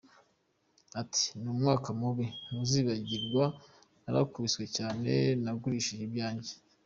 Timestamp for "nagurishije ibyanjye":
5.43-6.53